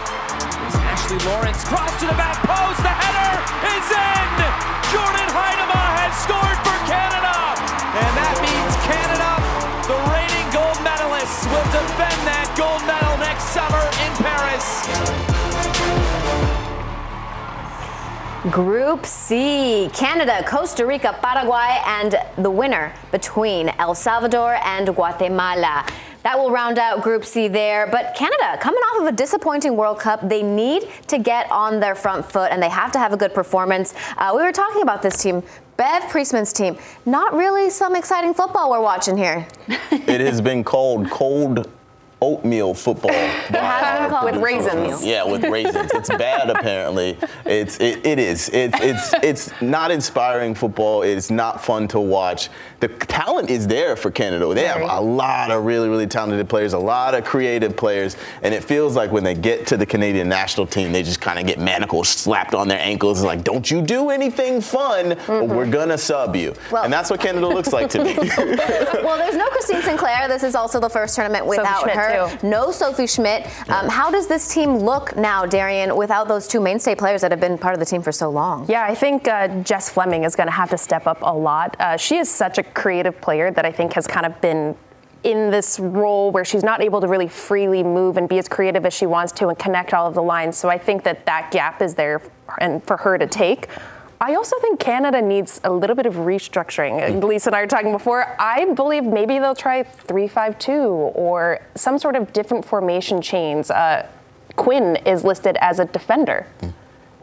[0.67, 3.39] It's Ashley Lawrence cross to the back post, the header
[3.71, 4.31] is in!
[4.91, 7.35] Jordyn Huitema has scored for Canada!
[7.97, 9.31] And that means Canada,
[9.87, 14.85] the reigning gold medalists, will defend that gold medal next summer in Paris.
[18.51, 25.85] Group C Canada, Costa Rica, Paraguay, and the winner between El Salvador and Guatemala.
[26.23, 27.87] That will round out Group C there.
[27.87, 31.95] But Canada, coming off of a disappointing World Cup, they need to get on their
[31.95, 33.93] front foot and they have to have a good performance.
[34.17, 35.43] Uh, we were talking about this team.
[35.77, 36.77] Bev Priestman's team.
[37.05, 39.47] Not really some exciting football we're watching here.
[39.67, 41.69] it has been called cold
[42.21, 43.11] oatmeal football.
[44.25, 45.05] with raisins.
[45.05, 45.91] Yeah, with raisins.
[45.93, 47.17] It's bad apparently.
[47.45, 48.49] It's it, it is.
[48.49, 51.03] It's it's it's not inspiring football.
[51.03, 52.49] It's not fun to watch.
[52.79, 54.53] The talent is there for Canada.
[54.53, 58.53] They have a lot of really really talented players, a lot of creative players, and
[58.53, 61.47] it feels like when they get to the Canadian national team, they just kind of
[61.47, 63.19] get manacles slapped on their ankles.
[63.19, 65.53] It's like, don't you do anything fun, mm-hmm.
[65.53, 66.53] we're gonna sub you.
[66.71, 68.15] Well, and that's what Canada looks like to me.
[68.17, 70.27] well, there's no Christine Sinclair.
[70.27, 72.37] This is also the first tournament without her.
[72.37, 72.47] Too.
[72.47, 73.47] No Sophie Schmidt.
[73.69, 77.39] Um, how does this team look now, Darian, without those two mainstay players that have
[77.39, 78.65] been part of the team for so long?
[78.69, 81.75] Yeah, I think uh, Jess Fleming is going to have to step up a lot.
[81.79, 84.75] Uh, she is such a creative player that I think has kind of been
[85.23, 88.85] in this role where she's not able to really freely move and be as creative
[88.85, 90.57] as she wants to and connect all of the lines.
[90.57, 92.21] So I think that that gap is there
[92.59, 93.67] and for her to take.
[94.19, 97.23] I also think Canada needs a little bit of restructuring.
[97.23, 98.35] Lisa and I were talking before.
[98.39, 103.69] I believe maybe they'll try 3-5-2 or some sort of different formation chains.
[103.69, 104.07] Uh,
[104.55, 106.47] Quinn is listed as a defender.
[106.61, 106.73] Mm.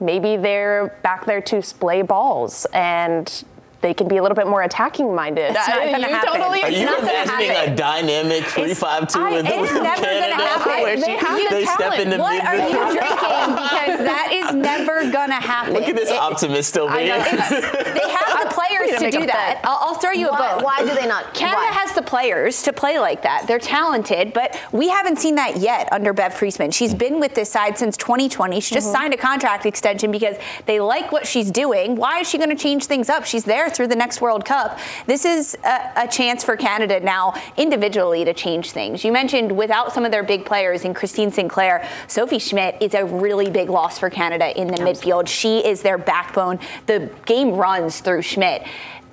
[0.00, 3.44] Maybe they're back there to splay balls and
[3.84, 5.50] they can be a little bit more attacking minded.
[5.54, 6.40] It's not going to happen.
[6.40, 10.72] Totally, Are you imagining a dynamic three-five-two with it's never Canada happen.
[10.82, 13.02] where they, she, they step into What mid- are you drinking?
[13.44, 15.74] Because that is never going to happen.
[15.74, 17.18] Look at this It- optimist over here.
[17.18, 18.23] they have the
[18.76, 19.60] players to do that.
[19.64, 20.64] I'll, I'll throw you Why, a bone.
[20.64, 21.34] why do they not?
[21.34, 21.72] Canada why?
[21.72, 23.46] has the players to play like that.
[23.46, 26.70] They're talented, but we haven't seen that yet under Bev Priestman.
[26.70, 28.60] She's been with this side since 2020.
[28.60, 28.96] She just mm-hmm.
[28.96, 31.96] signed a contract extension because they like what she's doing.
[31.96, 33.24] Why is she going to change things up?
[33.24, 34.78] She's there through the next World Cup.
[35.06, 39.04] This is a, a chance for Canada now individually to change things.
[39.04, 43.04] You mentioned without some of their big players in Christine Sinclair, Sophie Schmidt is a
[43.04, 45.28] really big loss for Canada in the midfield.
[45.28, 46.58] She is their backbone.
[46.86, 48.63] The game runs through Schmidt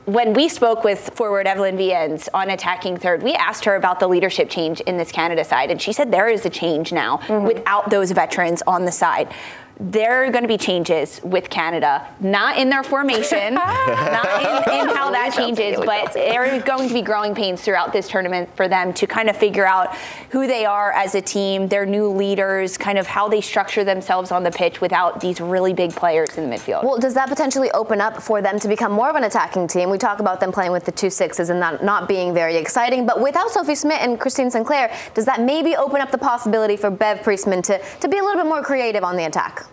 [0.05, 4.07] when we spoke with forward Evelyne Viens on attacking third, we asked her about the
[4.07, 7.45] leadership change in this Canada side, and she said there is a change now mm-hmm.
[7.45, 9.31] without those veterans on the side.
[9.79, 14.95] There are going to be changes with Canada, not in their formation, not in, in
[14.95, 18.67] how that changes, but there are going to be growing pains throughout this tournament for
[18.67, 19.95] them to kind of figure out
[20.29, 24.31] who they are as a team, their new leaders, kind of how they structure themselves
[24.31, 26.83] on the pitch without these really big players in the midfield.
[26.83, 29.89] Well, does that potentially open up for them to become more of an attacking team?
[29.89, 33.05] We talk about them playing with the two sixes and that not being very exciting,
[33.05, 36.91] but without Sophie Schmidt and Christine Sinclair, does that maybe open up the possibility for
[36.91, 39.65] Bev Priestman to, to be a little bit more creative on the attack?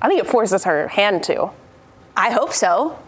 [0.00, 1.50] I think it forces her hand to.
[2.16, 2.98] I hope so.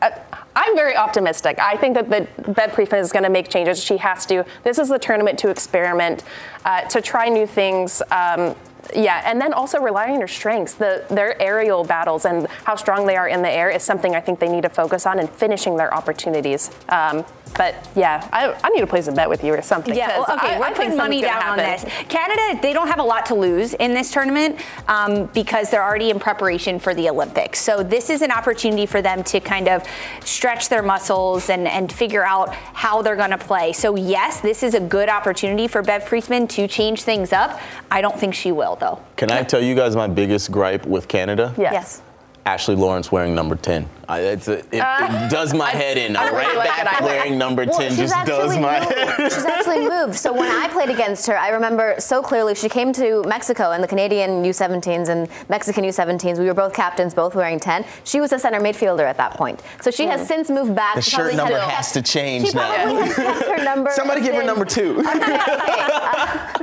[0.00, 0.10] Uh,
[0.56, 1.58] I'm very optimistic.
[1.58, 3.82] I think that the Bev Priestman is going to make changes.
[3.82, 4.44] She has to.
[4.64, 6.24] This is the tournament to experiment,
[6.64, 8.02] uh, to try new things.
[8.10, 8.56] Um,
[8.94, 10.74] Yeah, and then also relying on your strengths.
[10.74, 14.20] The, their aerial battles and how strong they are in the air is something I
[14.20, 16.70] think they need to focus on and finishing their opportunities.
[16.88, 19.94] Um, but yeah, I, I, need to place a bet with you or something.
[19.94, 21.84] Yeah, well, okay, I, we're I putting money down on this.
[22.08, 26.10] Canada, they don't have a lot to lose in this tournament um, because they're already
[26.10, 27.60] in preparation for the Olympics.
[27.60, 29.84] So this is an opportunity for them to kind of
[30.24, 33.72] stretch their muscles and, and figure out how they're going to play.
[33.72, 37.60] So yes, this is a good opportunity for Bev Priestman to change things up.
[37.90, 39.00] I don't think she will though.
[39.16, 41.54] Can I tell you guys my biggest gripe with Canada?
[41.56, 41.72] Yes.
[41.72, 42.02] yes.
[42.44, 43.88] Ashley Lawrence wearing number 10.
[44.12, 46.16] I, a, it, uh, it, does my head in.
[46.16, 48.92] I, right back wearing number well, 10 just does my moved.
[48.92, 49.32] head.
[49.32, 50.16] She's actually moved.
[50.16, 53.82] So when I played against her, I remember so clearly she came to Mexico and
[53.82, 56.38] the Canadian U17s and Mexican U17s.
[56.38, 57.86] We were both captains, both wearing 10.
[58.04, 59.62] She was a center midfielder at that point.
[59.80, 60.10] So she mm.
[60.10, 60.26] has hmm.
[60.26, 60.96] since moved back.
[60.96, 62.74] The shirt number has, has to change she now.
[62.74, 63.90] Probably has kept her number.
[63.94, 65.00] Somebody give her number two.
[65.00, 65.88] Okay, okay.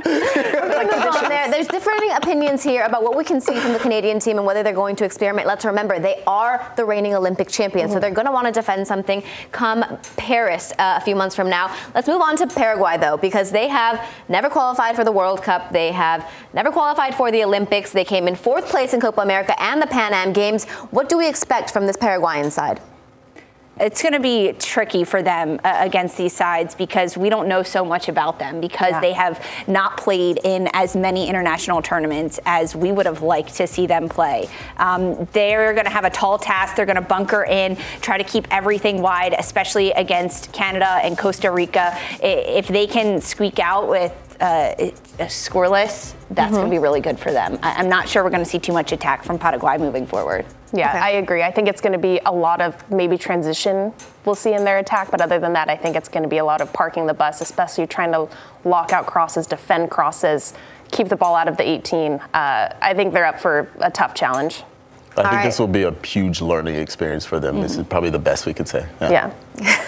[0.10, 1.50] Uh, there.
[1.50, 4.62] There's differing opinions here about what we can see from the Canadian team and whether
[4.62, 5.46] they're going to experiment.
[5.46, 7.96] Let's remember they are the reigning Olympic champions, mm-hmm.
[7.96, 9.22] so they're going to want to defend something
[9.52, 9.84] come
[10.16, 11.74] Paris uh, a few months from now.
[11.94, 15.72] Let's move on to Paraguay though, because they have never qualified for the World Cup.
[15.72, 17.92] They have never qualified for the Olympics.
[17.92, 20.64] They came in fourth place in Copa America and the Pan Am Games.
[20.90, 22.80] What do we expect from this Paraguayan side?
[23.80, 27.62] It's going to be tricky for them uh, against these sides because we don't know
[27.62, 29.00] so much about them because yeah.
[29.00, 33.66] they have not played in as many international tournaments as we would have liked to
[33.66, 34.48] see them play.
[34.76, 36.76] Um, they're going to have a tall task.
[36.76, 41.50] They're going to bunker in, try to keep everything wide, especially against Canada and Costa
[41.50, 41.96] Rica.
[42.22, 44.74] If they can squeak out with uh,
[45.18, 46.54] scoreless, that's mm-hmm.
[46.54, 47.58] going to be really good for them.
[47.62, 50.46] I- am not sure we're going to see too much attack from Paraguay moving forward.
[50.72, 50.98] Yeah, okay.
[50.98, 51.42] I agree.
[51.42, 53.92] I think it's going to be a lot of maybe transition
[54.24, 56.38] we'll see in their attack, but other than that, I think it's going to be
[56.38, 58.28] a lot of parking the bus, especially trying to
[58.64, 60.54] lock out crosses, defend crosses,
[60.90, 62.12] keep the ball out of the 18.
[62.12, 64.62] Uh, I think they're up for a tough challenge.
[65.16, 65.44] I All think right.
[65.44, 67.54] this will be a huge learning experience for them.
[67.54, 67.62] Mm-hmm.
[67.62, 68.86] This is probably the best we could say.
[69.00, 69.32] Yeah.
[69.58, 69.84] yeah.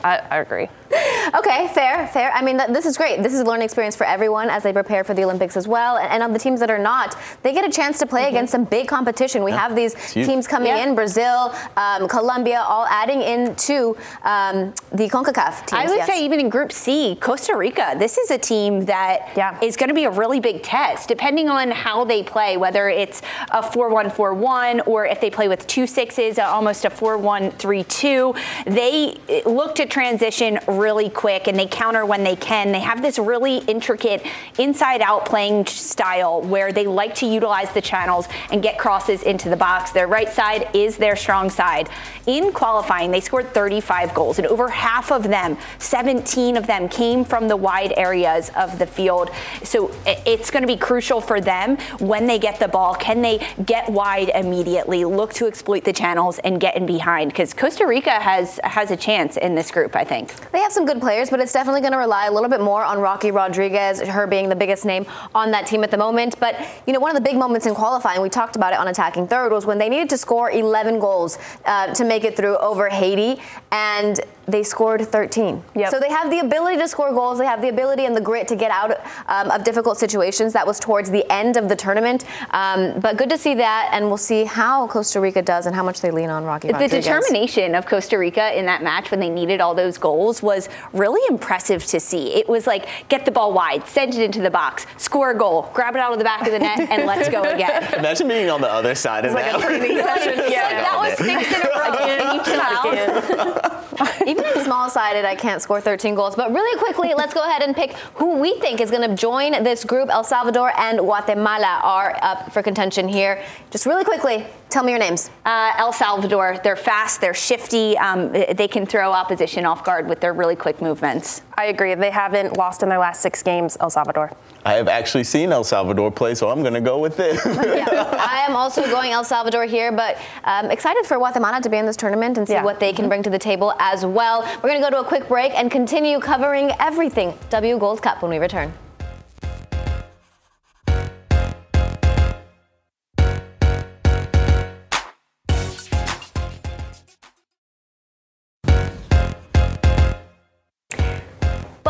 [0.04, 0.68] I, I agree.
[1.32, 2.32] Okay, fair, fair.
[2.32, 3.22] I mean, th- this is great.
[3.22, 5.96] This is a learning experience for everyone as they prepare for the Olympics as well.
[5.96, 8.30] And, and on the teams that are not, they get a chance to play mm-hmm.
[8.30, 9.44] against some big competition.
[9.44, 9.58] We yeah.
[9.58, 10.84] have these teams coming yeah.
[10.84, 15.72] in, Brazil, um, Colombia, all adding into um, the CONCACAF teams.
[15.72, 16.08] I would yes.
[16.08, 19.56] say even in Group C, Costa Rica, this is a team that yeah.
[19.62, 23.22] is going to be a really big test, depending on how they play, whether it's
[23.52, 28.64] a 4-1-4-1 or if they play with two sixes, almost a 4-1-3-2.
[28.66, 32.72] They look to transition really quick and they counter when they can.
[32.72, 34.26] They have this really intricate
[34.58, 39.48] inside out playing style where they like to utilize the channels and get crosses into
[39.48, 39.92] the box.
[39.92, 41.88] Their right side is their strong side.
[42.26, 47.24] In qualifying, they scored 35 goals and over half of them, 17 of them came
[47.24, 49.30] from the wide areas of the field.
[49.62, 52.94] So it's going to be crucial for them when they get the ball.
[52.94, 57.30] Can they get wide immediately, look to exploit the channels and get in behind?
[57.30, 60.32] Because Costa Rica has has a chance in this group, I think.
[60.52, 62.82] They have some good players, but it's definitely going to rely a little bit more
[62.82, 66.38] on Rocky Rodriguez, her being the biggest name on that team at the moment.
[66.40, 66.56] But,
[66.86, 69.28] you know, one of the big moments in qualifying, we talked about it on Attacking
[69.28, 72.88] Third, was when they needed to score 11 goals uh, to make it through over
[72.88, 73.40] Haiti.
[73.72, 75.62] And they scored 13.
[75.74, 75.90] Yep.
[75.90, 77.38] So they have the ability to score goals.
[77.38, 80.52] They have the ability and the grit to get out um, of difficult situations.
[80.52, 82.24] That was towards the end of the tournament.
[82.50, 85.82] Um, but good to see that, and we'll see how Costa Rica does and how
[85.82, 87.04] much they lean on Rocky The Rodriguez.
[87.04, 91.20] determination of Costa Rica in that match when they needed all those goals was really
[91.30, 92.34] impressive to see.
[92.34, 95.70] It was like get the ball wide, send it into the box, score a goal,
[95.74, 97.92] grab it out of the back of the net, and let's go again.
[97.94, 99.54] Imagine being on the other side of that.
[99.54, 100.30] Like a training session.
[100.50, 101.96] Yeah, like, that was six in a row.
[101.96, 104.26] Can you chill out?
[104.26, 106.34] Even in small-sided, I can't score 13 goals.
[106.34, 109.62] But really quickly, let's go ahead and pick who we think is going to join
[109.64, 110.08] this group.
[110.10, 113.42] El Salvador and Guatemala are up for contention here.
[113.70, 115.30] Just really quickly, Tell me your names.
[115.44, 116.60] Uh, El Salvador.
[116.62, 117.20] They're fast.
[117.20, 117.98] They're shifty.
[117.98, 121.42] Um, they can throw opposition off guard with their really quick movements.
[121.58, 121.92] I agree.
[121.96, 123.76] They haven't lost in their last six games.
[123.80, 124.30] El Salvador.
[124.64, 127.34] I have actually seen El Salvador play, so I'm going to go with it.
[127.46, 131.78] yeah, I am also going El Salvador here, but um, excited for Guatemala to be
[131.78, 132.64] in this tournament and see yeah.
[132.64, 134.42] what they can bring to the table as well.
[134.56, 138.22] We're going to go to a quick break and continue covering everything W Gold Cup
[138.22, 138.72] when we return.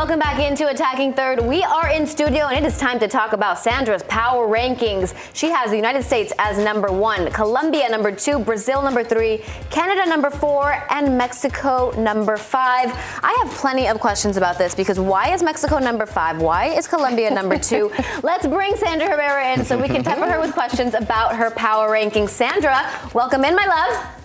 [0.01, 1.45] Welcome back into Attacking Third.
[1.45, 5.15] We are in studio and it is time to talk about Sandra's power rankings.
[5.35, 10.09] She has the United States as number one, Colombia number two, Brazil number three, Canada
[10.09, 12.91] number four, and Mexico number five.
[13.23, 16.41] I have plenty of questions about this because why is Mexico number five?
[16.41, 17.93] Why is Colombia number two?
[18.23, 21.91] Let's bring Sandra Herrera in so we can pepper her with questions about her power
[21.91, 22.31] rankings.
[22.31, 24.20] Sandra, welcome in, my love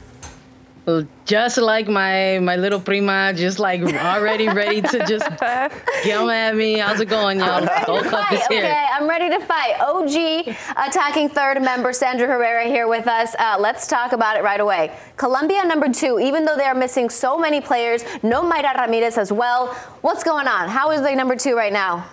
[1.26, 6.78] just like my my little prima, just like already ready to just come at me.
[6.78, 7.68] How's it going, y'all?
[7.86, 8.64] Gold Cup is here.
[8.64, 9.76] Okay, I'm ready to fight.
[9.80, 13.36] OG attacking third member Sandra Herrera here with us.
[13.40, 14.96] Uh, let's talk about it right away.
[15.18, 19.32] Colombia number two, even though they are missing so many players, no Mayra Ramirez as
[19.32, 19.74] well.
[20.02, 20.70] What's going on?
[20.70, 22.06] How is they number two right now?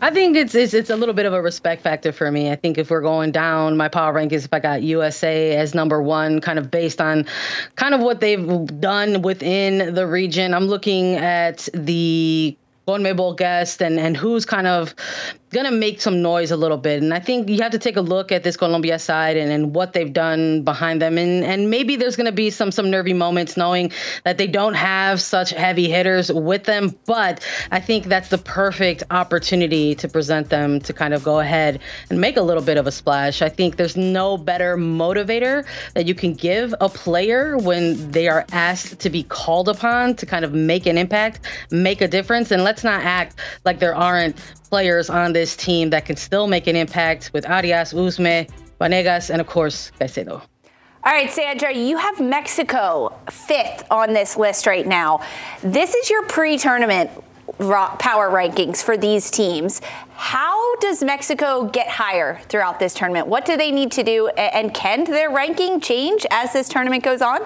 [0.00, 2.50] I think it's, it's it's a little bit of a respect factor for me.
[2.50, 6.02] I think if we're going down my power rankings, if I got USA as number
[6.02, 7.26] one, kind of based on
[7.76, 12.56] kind of what they've done within the region, I'm looking at the
[12.86, 14.94] CONMEBOL guest and and who's kind of
[15.50, 17.02] going to make some noise a little bit.
[17.02, 19.74] And I think you have to take a look at this Colombia side and, and
[19.74, 21.18] what they've done behind them.
[21.18, 23.92] And and maybe there's going to be some some nervy moments knowing
[24.24, 26.94] that they don't have such heavy hitters with them.
[27.06, 31.80] But I think that's the perfect opportunity to present them to kind of go ahead
[32.10, 33.42] and make a little bit of a splash.
[33.42, 35.64] I think there's no better motivator
[35.94, 40.26] that you can give a player when they are asked to be called upon to
[40.26, 42.50] kind of make an impact, make a difference.
[42.50, 44.36] And let's not act like there aren't
[44.68, 48.46] players on this team that can still make an impact with Arias, Usme,
[48.78, 50.42] Vanegas, and of course, Caicedo.
[51.02, 55.24] All right, Sandra, you have Mexico fifth on this list right now.
[55.62, 57.10] This is your pre tournament
[57.58, 59.80] power rankings for these teams.
[60.16, 63.26] How does Mexico get higher throughout this tournament?
[63.26, 64.28] What do they need to do?
[64.28, 67.40] And can their ranking change as this tournament goes on?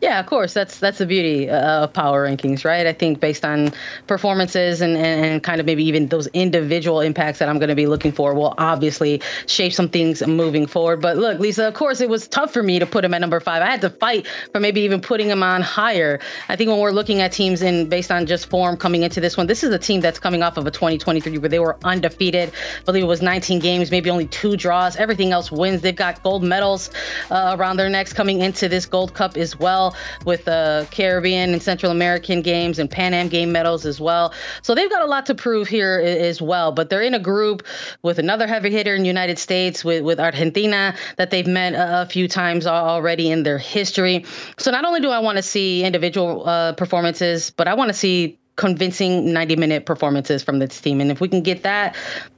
[0.00, 0.54] Yeah, of course.
[0.54, 2.86] That's that's the beauty uh, of power rankings, right?
[2.86, 3.72] I think based on
[4.06, 7.74] performances and, and, and kind of maybe even those individual impacts that I'm going to
[7.74, 11.00] be looking for will obviously shape some things moving forward.
[11.00, 13.40] But look, Lisa, of course, it was tough for me to put him at number
[13.40, 13.60] five.
[13.60, 16.20] I had to fight for maybe even putting him on higher.
[16.48, 19.36] I think when we're looking at teams in based on just form coming into this
[19.36, 22.52] one, this is a team that's coming off of a 2023 where they were undefeated.
[22.52, 24.94] I believe it was 19 games, maybe only two draws.
[24.94, 25.82] Everything else wins.
[25.82, 26.90] They've got gold medals
[27.32, 29.87] uh, around their necks coming into this Gold Cup as well
[30.24, 34.32] with the Caribbean and Central American games and Pan Am game medals as well.
[34.62, 36.72] So they've got a lot to prove here as well.
[36.72, 37.66] But they're in a group
[38.02, 42.02] with another heavy hitter in the United States with, with Argentina that they've met a,
[42.02, 44.24] a few times already in their history.
[44.58, 47.94] So not only do I want to see individual uh, performances, but I want to
[47.94, 51.00] see convincing 90 minute performances from this team.
[51.00, 51.96] And if we can get that,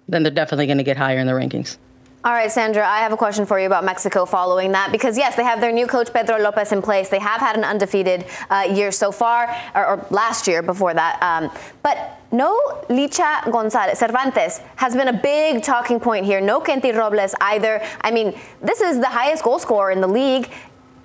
[0.09, 1.79] then they're definitely going to get higher in the rankings.
[2.23, 5.37] All right, Sandra, I have a question for you about Mexico following that because, yes,
[5.37, 7.09] they have their new coach, Pedro Lopez, in place.
[7.09, 11.19] They have had an undefeated uh, year so far, or, or, last year before that.
[11.23, 11.51] Um,
[11.83, 12.55] but no
[12.91, 16.43] Licha Gonzalez, Cervantes has been a big talking point here.
[16.43, 17.83] No Kenti Robles either.
[18.03, 20.51] I mean, this is the highest goal scorer in the league.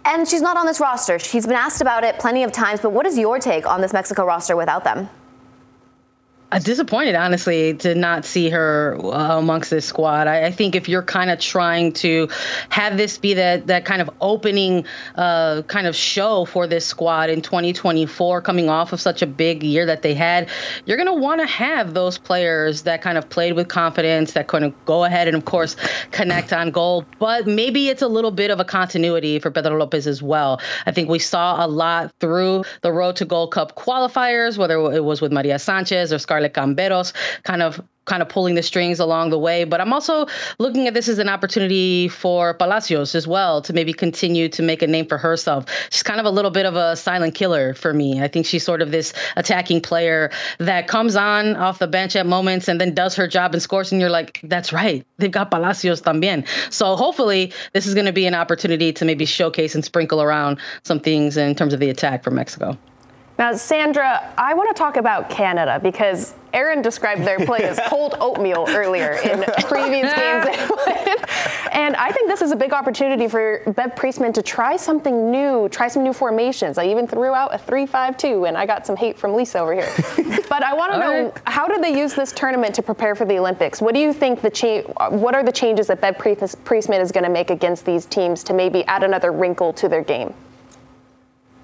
[0.04, 1.18] And she's not on this roster.
[1.18, 3.94] She's been asked about it plenty of times, but what is your take on this
[3.94, 5.10] Mexico roster without them?
[6.52, 10.28] I'm disappointed, honestly, to not see her uh, amongst this squad.
[10.28, 12.30] I, I, think if you're kind of trying to
[12.70, 14.86] have this be that that kind of opening
[15.16, 19.64] uh, kind of show for this squad in 2024, coming off of such a big
[19.64, 20.48] year that they had,
[20.86, 24.48] you're going to want to have those players that kind of played with confidence, that
[24.48, 25.76] kind of go ahead and, of course,
[26.12, 27.06] connect on goal.
[27.18, 30.62] But maybe it's a little bit of a continuity for Pedro Lopez as well.
[30.86, 35.04] I think we saw a lot through the Road to Gold Cup qualifiers, whether it
[35.04, 37.14] was with Maria Sanchez or Scarlett Camberos,
[37.44, 39.64] kind of kind of pulling the strings along the way.
[39.64, 40.28] But I'm also
[40.60, 44.84] looking at this as an opportunity for Palacios as well to maybe continue to make
[44.84, 45.66] a name for herself.
[45.90, 48.22] She's kind of a little bit of a silent killer for me.
[48.22, 50.30] I think she's sort of this attacking player
[50.60, 53.92] that comes on off the bench at moments and then does her job and scores.
[53.92, 55.04] And you're like, that's right.
[55.18, 56.46] They've got Palacios también.
[56.72, 60.60] So hopefully this is going to be an opportunity to maybe showcase and sprinkle around
[60.84, 62.78] some things in terms of the attack for Mexico.
[63.38, 68.16] Now, Sandra, I want to talk about Canada because Aaron described their play as cold
[68.22, 70.46] oatmeal earlier in previous games.
[71.74, 75.68] and I think this is a big opportunity for Bev Priestman to try something new,
[75.68, 76.78] try some new formations.
[76.78, 79.92] I even threw out a 3-5-2, and I got some hate from Lisa over here.
[80.48, 81.42] but I want to know right.
[81.46, 83.82] how did they use this tournament to prepare for the Olympics?
[83.82, 87.26] What do you think the cha- what are the changes that Bev Priestman is going
[87.26, 90.34] to make against these teams to maybe add another wrinkle to their game?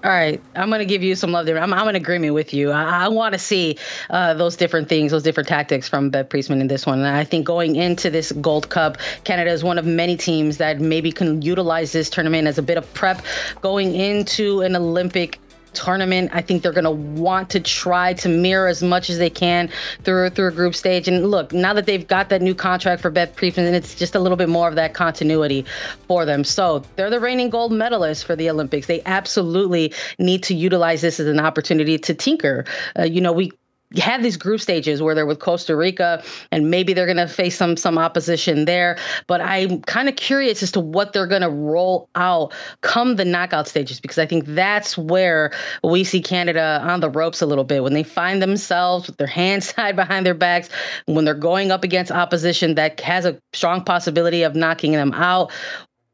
[0.04, 1.60] All right, I'm going to give you some love there.
[1.60, 2.72] I'm, I'm in agreement with you.
[2.72, 3.78] I, I want to see
[4.10, 6.98] uh, those different things, those different tactics from Bev Priestman in this one.
[7.00, 10.80] And I think going into this Gold Cup, Canada is one of many teams that
[10.80, 13.24] maybe can utilize this tournament as a bit of prep
[13.62, 15.40] going into an Olympic
[15.74, 16.32] tournament.
[16.34, 19.70] I think they're going to want to try to mirror as much as they can
[20.04, 21.08] through through a group stage.
[21.08, 24.20] And look, now that they've got that new contract for Bev Priestman, it's just a
[24.20, 25.66] little bit more of that continuity
[26.08, 26.44] for them.
[26.44, 28.88] So they're the reigning gold medalists for the Olympics.
[28.88, 32.66] They absolutely need to utilize this as an opportunity to tinker.
[32.98, 33.52] Uh, you know, we
[33.98, 37.58] have these group stages where they're with Costa Rica and maybe they're going to face
[37.58, 38.98] some some opposition there.
[39.28, 43.26] But I'm kind of curious as to what they're going to roll out come the
[43.26, 45.52] knockout stages because I think that's where
[45.84, 49.28] we see Canada on the ropes a little bit when they find themselves with their
[49.28, 50.70] hands tied behind their backs
[51.06, 55.52] when they're going up against opposition that has a strong possibility of knocking them out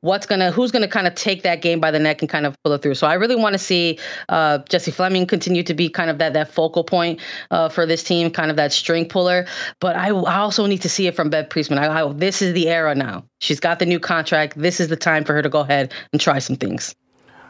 [0.07, 2.55] what's gonna who's gonna kind of take that game by the neck and kind of
[2.63, 2.95] pull it through.
[2.95, 3.99] So I really want to see
[4.29, 7.19] uh, Jessie Fleming continue to be kind of that that focal point
[7.51, 9.45] uh, for this team, kind of that string puller.
[9.79, 11.77] But I, I also need to see it from Bev Priestman.
[11.77, 13.25] I, I, this is the era now.
[13.39, 14.57] She's got the new contract.
[14.57, 16.95] This is the time for her to go ahead and try some things.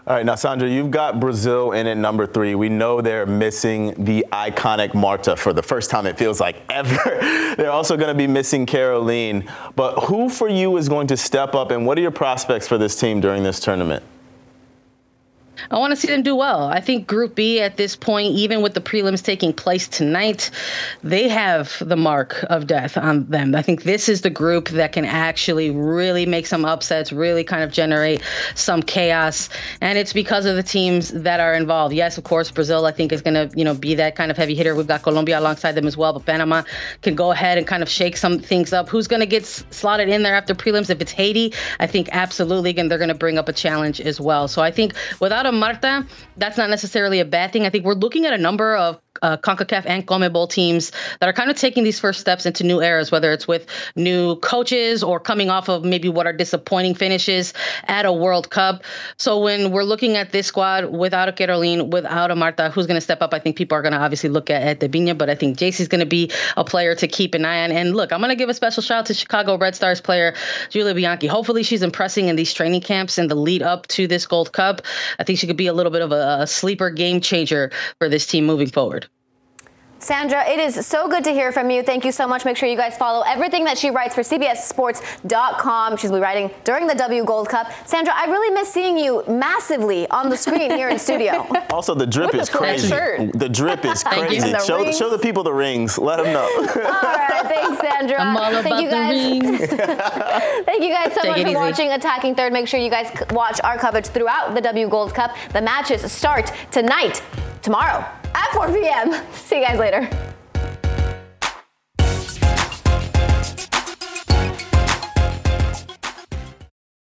[0.07, 2.55] All right, now Sandra, you've got Brazil in at number three.
[2.55, 7.19] We know they're missing the iconic Marta for the first time it feels like ever.
[7.57, 9.51] they're also going to be missing Caroline.
[9.75, 12.77] But who for you is going to step up, and what are your prospects for
[12.77, 14.01] this team during this tournament?
[15.71, 16.67] I want to see them do well.
[16.67, 20.51] I think Group B at this point, even with the prelims taking place tonight,
[21.03, 23.55] they have the mark of death on them.
[23.55, 27.63] I think this is the group that can actually really make some upsets, really kind
[27.63, 28.21] of generate
[28.55, 29.49] some chaos.
[29.81, 31.93] And it's because of the teams that are involved.
[31.93, 34.37] Yes, of course, Brazil, I think, is going to, you know, be that kind of
[34.37, 34.75] heavy hitter.
[34.75, 36.63] We've got Colombia alongside them as well, but Panama
[37.01, 38.89] can go ahead and kind of shake some things up.
[38.89, 40.89] Who's going to get slotted in there after prelims?
[40.89, 44.21] If it's Haiti, I think absolutely, and they're going to bring up a challenge as
[44.21, 44.47] well.
[44.47, 46.05] So I think without Marta,
[46.37, 47.65] that's not necessarily a bad thing.
[47.65, 51.33] I think we're looking at a number of uh, CONCACAF and CONMEBOL teams that are
[51.33, 53.65] kind of taking these first steps into new eras, whether it's with
[53.95, 57.53] new coaches or coming off of maybe what are disappointing finishes
[57.85, 58.83] at a World Cup.
[59.17, 62.97] So when we're looking at this squad without a Caroline, without a Marta, who's going
[62.97, 63.33] to step up?
[63.33, 65.87] I think people are going to obviously look at, at Debinha, but I think Geyse's
[65.87, 67.71] going to be a player to keep an eye on.
[67.71, 70.33] And look, I'm going to give a special shout out to Chicago Red Stars player
[70.69, 71.27] Julia Bianchi.
[71.27, 74.81] Hopefully she's impressing in these training camps and the lead up to this Gold Cup.
[75.19, 78.09] I think she could be a little bit of a, a sleeper game changer for
[78.09, 79.06] this team moving forward.
[79.99, 81.81] Sandra, it is so good to hear from you.
[81.81, 82.45] Thank you so much.
[82.45, 85.97] Make sure you guys follow everything that she writes for CBSSports.com.
[85.97, 87.71] She's be writing during the W Gold Cup.
[87.87, 91.47] Sandra, I really miss seeing you massively on the screen here in studio.
[91.77, 92.87] Also, the drip is crazy.
[92.87, 94.51] The drip is crazy.
[94.51, 95.97] The show, show, the people the rings.
[95.97, 96.47] Let them know.
[96.57, 98.19] all right, thanks, Sandra.
[98.19, 99.69] I'm all Thank you guys.
[100.65, 101.55] Thank you guys so Take much for easy.
[101.55, 102.53] watching Attacking Third.
[102.53, 105.35] Make sure you guys watch our coverage throughout the W Gold Cup.
[105.53, 107.21] The matches start tonight,
[107.61, 108.03] tomorrow
[108.35, 109.13] at 4 p.m.
[109.33, 110.09] See you guys later.